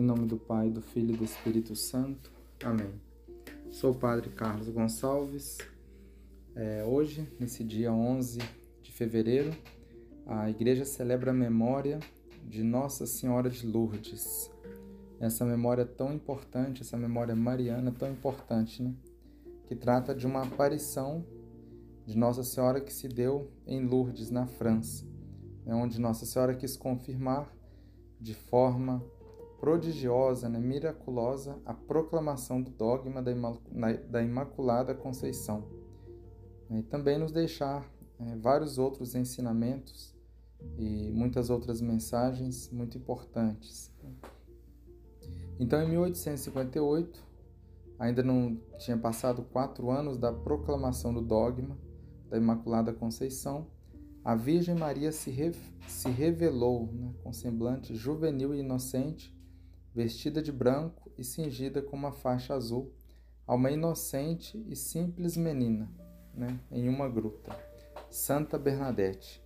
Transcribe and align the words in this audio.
Em 0.00 0.02
nome 0.02 0.24
do 0.24 0.38
Pai, 0.38 0.70
do 0.70 0.80
Filho 0.80 1.12
e 1.12 1.18
do 1.18 1.24
Espírito 1.24 1.76
Santo. 1.76 2.32
Amém. 2.64 2.90
Sou 3.70 3.90
o 3.90 3.94
Padre 3.94 4.30
Carlos 4.30 4.66
Gonçalves. 4.70 5.58
É, 6.56 6.82
hoje, 6.86 7.30
nesse 7.38 7.62
dia 7.62 7.92
11 7.92 8.38
de 8.82 8.92
fevereiro, 8.92 9.54
a 10.26 10.48
igreja 10.48 10.86
celebra 10.86 11.32
a 11.32 11.34
memória 11.34 12.00
de 12.48 12.62
Nossa 12.62 13.04
Senhora 13.04 13.50
de 13.50 13.66
Lourdes. 13.66 14.50
Essa 15.20 15.44
memória 15.44 15.84
tão 15.84 16.14
importante, 16.14 16.80
essa 16.80 16.96
memória 16.96 17.36
mariana 17.36 17.92
tão 17.92 18.10
importante, 18.10 18.82
né? 18.82 18.94
Que 19.66 19.76
trata 19.76 20.14
de 20.14 20.26
uma 20.26 20.44
aparição 20.44 21.26
de 22.06 22.16
Nossa 22.16 22.42
Senhora 22.42 22.80
que 22.80 22.90
se 22.90 23.06
deu 23.06 23.50
em 23.66 23.84
Lourdes, 23.84 24.30
na 24.30 24.46
França, 24.46 25.04
né? 25.66 25.74
onde 25.74 26.00
Nossa 26.00 26.24
Senhora 26.24 26.54
quis 26.54 26.74
confirmar 26.74 27.54
de 28.18 28.32
forma 28.32 29.04
prodigiosa, 29.60 30.48
né, 30.48 30.58
miraculosa, 30.58 31.60
a 31.66 31.74
proclamação 31.74 32.62
do 32.62 32.70
dogma 32.70 33.22
da 33.22 34.22
Imaculada 34.22 34.94
Conceição. 34.94 35.68
E 36.70 36.82
também 36.82 37.18
nos 37.18 37.30
deixar 37.30 37.86
é, 38.18 38.36
vários 38.36 38.78
outros 38.78 39.14
ensinamentos 39.14 40.16
e 40.78 41.10
muitas 41.12 41.50
outras 41.50 41.80
mensagens 41.80 42.70
muito 42.70 42.96
importantes. 42.96 43.92
Então, 45.58 45.82
em 45.82 45.88
1858, 45.90 47.22
ainda 47.98 48.22
não 48.22 48.56
tinha 48.78 48.96
passado 48.96 49.42
quatro 49.42 49.90
anos 49.90 50.16
da 50.16 50.32
proclamação 50.32 51.12
do 51.12 51.20
dogma 51.20 51.76
da 52.30 52.38
Imaculada 52.38 52.94
Conceição, 52.94 53.66
a 54.24 54.34
Virgem 54.34 54.74
Maria 54.74 55.12
se, 55.12 55.30
re, 55.30 55.52
se 55.86 56.08
revelou 56.08 56.90
né, 56.92 57.12
com 57.22 57.32
semblante 57.32 57.94
juvenil 57.94 58.54
e 58.54 58.60
inocente 58.60 59.34
vestida 59.94 60.42
de 60.42 60.52
branco 60.52 61.10
e 61.18 61.24
cingida 61.24 61.82
com 61.82 61.96
uma 61.96 62.12
faixa 62.12 62.54
azul, 62.54 62.92
a 63.46 63.54
uma 63.54 63.70
inocente 63.70 64.64
e 64.68 64.76
simples 64.76 65.36
menina, 65.36 65.90
né, 66.32 66.60
em 66.70 66.88
uma 66.88 67.08
gruta, 67.08 67.56
Santa 68.10 68.58
Bernadette, 68.58 69.42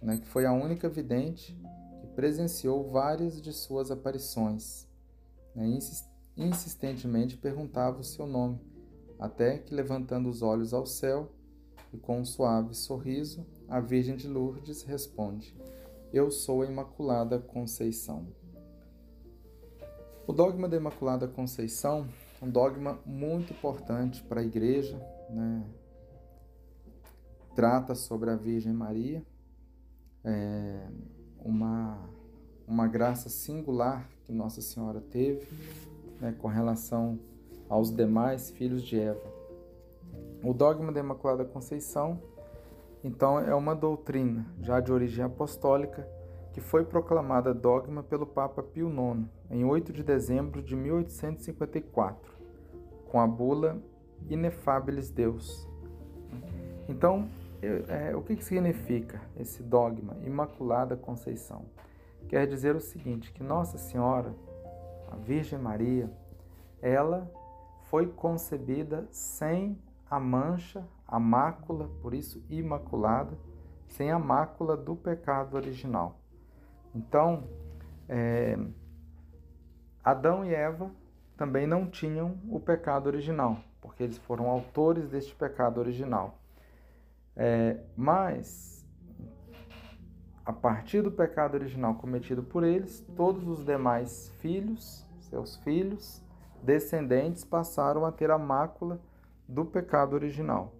né, 0.00 0.18
que 0.18 0.28
foi 0.28 0.46
a 0.46 0.52
única 0.52 0.88
vidente 0.88 1.58
que 2.00 2.06
presenciou 2.08 2.88
várias 2.88 3.40
de 3.40 3.52
suas 3.52 3.90
aparições. 3.90 4.86
Né, 5.54 5.78
insistentemente 6.36 7.36
perguntava 7.36 8.00
o 8.00 8.04
seu 8.04 8.26
nome, 8.26 8.60
até 9.18 9.58
que, 9.58 9.74
levantando 9.74 10.28
os 10.28 10.42
olhos 10.42 10.72
ao 10.72 10.86
céu 10.86 11.32
e 11.92 11.98
com 11.98 12.20
um 12.20 12.24
suave 12.24 12.74
sorriso, 12.74 13.46
a 13.68 13.80
Virgem 13.80 14.16
de 14.16 14.26
Lourdes 14.26 14.82
responde: 14.82 15.54
Eu 16.12 16.30
sou 16.30 16.62
a 16.62 16.66
Imaculada 16.66 17.38
Conceição. 17.38 18.26
O 20.26 20.32
dogma 20.32 20.68
da 20.68 20.76
Imaculada 20.76 21.26
Conceição 21.26 22.06
um 22.42 22.50
dogma 22.50 22.98
muito 23.06 23.52
importante 23.52 24.20
para 24.22 24.40
a 24.40 24.44
Igreja, 24.44 24.96
né? 25.30 25.64
trata 27.54 27.94
sobre 27.94 28.30
a 28.30 28.36
Virgem 28.36 28.72
Maria, 28.72 29.24
é 30.24 30.88
uma, 31.38 31.98
uma 32.66 32.88
graça 32.88 33.28
singular 33.28 34.08
que 34.24 34.32
Nossa 34.32 34.60
Senhora 34.60 35.00
teve 35.00 35.46
né, 36.20 36.34
com 36.36 36.48
relação 36.48 37.18
aos 37.68 37.94
demais 37.94 38.50
filhos 38.50 38.82
de 38.82 38.98
Eva. 38.98 39.22
O 40.42 40.52
dogma 40.52 40.90
da 40.90 40.98
Imaculada 40.98 41.44
Conceição, 41.44 42.20
então, 43.04 43.38
é 43.38 43.54
uma 43.54 43.74
doutrina 43.74 44.46
já 44.60 44.80
de 44.80 44.92
origem 44.92 45.24
apostólica 45.24 46.08
que 46.52 46.60
foi 46.60 46.84
proclamada 46.84 47.54
dogma 47.54 48.02
pelo 48.02 48.26
Papa 48.26 48.62
Pio 48.62 48.88
IX 48.88 49.28
em 49.52 49.64
8 49.64 49.92
de 49.92 50.02
dezembro 50.02 50.62
de 50.62 50.74
1854, 50.74 52.32
com 53.10 53.20
a 53.20 53.26
bula 53.26 53.80
Inefabilis 54.30 55.10
Deus. 55.10 55.68
Então, 56.88 57.28
é, 57.60 58.16
o 58.16 58.22
que, 58.22 58.34
que 58.34 58.44
significa 58.44 59.20
esse 59.36 59.62
dogma 59.62 60.16
Imaculada 60.24 60.96
Conceição? 60.96 61.66
Quer 62.28 62.46
dizer 62.46 62.74
o 62.74 62.80
seguinte, 62.80 63.30
que 63.30 63.42
Nossa 63.42 63.76
Senhora, 63.76 64.34
a 65.10 65.16
Virgem 65.16 65.58
Maria, 65.58 66.10
ela 66.80 67.30
foi 67.90 68.06
concebida 68.06 69.06
sem 69.10 69.78
a 70.10 70.18
mancha, 70.18 70.82
a 71.06 71.20
mácula, 71.20 71.90
por 72.00 72.14
isso 72.14 72.42
imaculada, 72.48 73.38
sem 73.86 74.10
a 74.10 74.18
mácula 74.18 74.78
do 74.78 74.96
pecado 74.96 75.54
original. 75.54 76.18
Então, 76.94 77.44
é, 78.08 78.58
Adão 80.04 80.44
e 80.44 80.54
Eva 80.54 80.90
também 81.36 81.66
não 81.66 81.86
tinham 81.86 82.38
o 82.48 82.58
pecado 82.58 83.06
original, 83.06 83.58
porque 83.80 84.02
eles 84.02 84.18
foram 84.18 84.48
autores 84.48 85.08
deste 85.08 85.34
pecado 85.34 85.78
original. 85.78 86.38
É, 87.36 87.78
mas, 87.96 88.84
a 90.44 90.52
partir 90.52 91.02
do 91.02 91.10
pecado 91.10 91.54
original 91.54 91.94
cometido 91.94 92.42
por 92.42 92.64
eles, 92.64 93.00
todos 93.16 93.46
os 93.46 93.64
demais 93.64 94.30
filhos, 94.40 95.06
seus 95.20 95.56
filhos, 95.56 96.22
descendentes, 96.62 97.44
passaram 97.44 98.04
a 98.04 98.12
ter 98.12 98.30
a 98.30 98.38
mácula 98.38 99.00
do 99.48 99.64
pecado 99.64 100.14
original, 100.14 100.74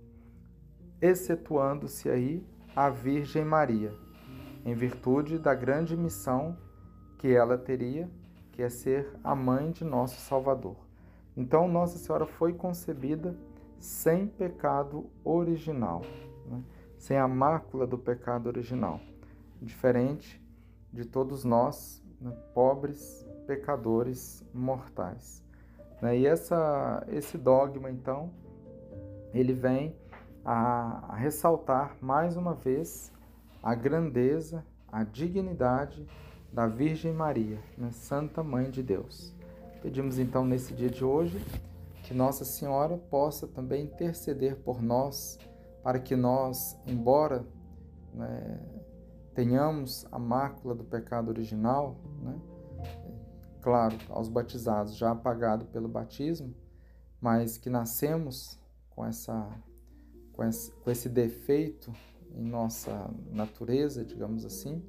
excetuando-se 1.01 2.09
aí 2.09 2.47
a 2.75 2.89
Virgem 2.89 3.45
Maria, 3.45 3.93
em 4.65 4.75
virtude 4.75 5.39
da 5.39 5.55
grande 5.55 5.97
missão 5.97 6.57
que 7.19 7.33
ela 7.35 7.59
teria, 7.59 8.09
que 8.53 8.63
é 8.63 8.69
ser 8.69 9.19
a 9.25 9.35
mãe 9.35 9.71
de 9.71 9.85
nosso 9.85 10.21
Salvador. 10.21 10.77
Então, 11.37 11.67
Nossa 11.67 11.99
Senhora 11.99 12.27
foi 12.27 12.53
concebida 12.53 13.35
sem 13.79 14.27
pecado 14.27 15.11
original, 15.25 16.03
né? 16.47 16.63
sem 16.99 17.17
a 17.17 17.27
mácula 17.27 17.87
do 17.87 17.99
pecado 17.99 18.47
original, 18.47 19.01
diferente 19.61 20.41
de 20.93 21.05
todos 21.05 21.43
nós, 21.43 22.05
né? 22.21 22.31
pobres 22.55 23.27
pecadores 23.47 24.45
mortais. 24.53 25.43
Né? 26.01 26.19
E 26.19 26.27
essa, 26.27 27.05
esse 27.09 27.39
dogma, 27.39 27.91
então, 27.91 28.31
ele 29.33 29.55
vem 29.55 29.97
a, 30.45 31.15
a 31.15 31.17
ressaltar 31.17 31.97
mais 32.01 32.37
uma 32.37 32.55
vez 32.55 33.11
a 33.63 33.75
grandeza, 33.75 34.65
a 34.91 35.03
dignidade 35.05 36.07
da 36.53 36.67
Virgem 36.67 37.13
Maria, 37.13 37.59
né? 37.79 37.91
Santa 37.93 38.43
Mãe 38.43 38.71
de 38.71 38.83
Deus. 38.83 39.35
Pedimos 39.81 40.19
então 40.19 40.45
nesse 40.45 40.75
dia 40.75 40.91
de 40.91 41.05
hoje 41.05 41.43
que 42.03 42.13
Nossa 42.13 42.45
Senhora 42.45 42.99
possa 42.99 43.47
também 43.47 43.85
interceder 43.85 44.57
por 44.57 44.83
nós, 44.83 45.39
para 45.83 45.99
que 45.99 46.15
nós, 46.15 46.77
embora 46.87 47.47
né, 48.13 48.61
tenhamos 49.35 50.07
a 50.13 50.19
mácula 50.19 50.75
do 50.75 50.85
pecado 50.85 51.29
original, 51.29 51.97
né, 52.21 52.39
claro, 53.61 53.97
aos 54.11 54.29
batizados 54.29 54.97
já 54.97 55.13
apagado 55.13 55.65
pelo 55.67 55.89
batismo, 55.89 56.55
mas 57.21 57.57
que 57.57 57.71
nascemos 57.71 58.59
com 58.91 59.07
essa 59.07 59.49
com 60.33 60.43
esse, 60.45 60.73
com 60.73 60.91
esse 60.91 61.09
defeito 61.09 61.93
em 62.35 62.43
nossa 62.43 63.11
natureza, 63.31 64.05
digamos 64.05 64.45
assim, 64.45 64.83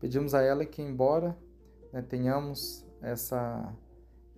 pedimos 0.00 0.34
a 0.34 0.42
ela 0.42 0.64
que, 0.64 0.80
embora 0.80 1.36
né, 1.92 2.02
tenhamos 2.02 2.86
essa, 3.00 3.72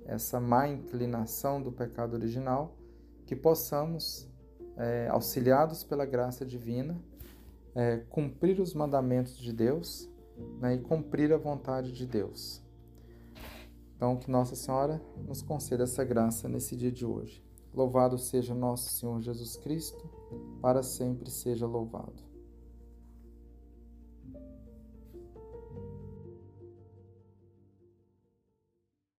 essa 0.05 0.41
má 0.41 0.69
inclinação 0.69 1.63
do 1.63 1.71
pecado 1.71 2.15
original, 2.15 2.77
que 3.25 3.37
possamos, 3.37 4.29
é, 4.77 5.09
auxiliados 5.09 5.85
pela 5.85 6.05
graça 6.05 6.45
divina, 6.45 7.01
é, 7.75 7.99
cumprir 8.11 8.61
os 8.61 8.75
mandamentos 8.75 9.37
de 9.39 9.53
Deus 9.53 10.11
né, 10.61 10.75
e 10.75 10.79
cumprir 10.79 11.33
a 11.33 11.39
vontade 11.39 11.93
de 11.93 12.07
Deus. 12.07 12.63
Então, 13.97 14.17
que 14.17 14.31
Nossa 14.31 14.57
Senhora 14.57 15.01
nos 15.29 15.43
conceda 15.43 15.85
essa 15.85 16.05
graça 16.05 16.49
nesse 16.49 16.77
dia 16.77 16.91
de 16.91 17.07
hoje. 17.07 17.43
Louvado 17.73 18.19
seja 18.19 18.55
nosso 18.55 18.91
Senhor 18.91 19.21
Jesus 19.21 19.57
Cristo, 19.57 20.11
para 20.61 20.83
sempre 20.83 21.31
seja 21.31 21.67
louvado. 21.67 22.32